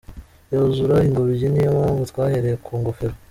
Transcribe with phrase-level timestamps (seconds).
[0.51, 3.15] yuzura ingobyi Niyo mpamvu twahereye ku ngofero.